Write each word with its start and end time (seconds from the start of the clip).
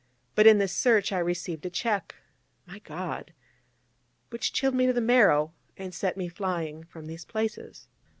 But 0.33 0.47
in 0.47 0.57
this 0.57 0.75
search 0.75 1.11
I 1.11 1.19
received 1.19 1.63
a 1.63 1.69
check, 1.69 2.15
my 2.65 2.79
God, 2.79 3.33
which 4.31 4.51
chilled 4.51 4.73
me 4.73 4.87
to 4.87 4.93
the 4.93 4.99
marrow, 4.99 5.53
and 5.77 5.93
set 5.93 6.17
me 6.17 6.27
flying 6.27 6.83
from 6.85 7.05
these 7.05 7.23
places. 7.23 7.87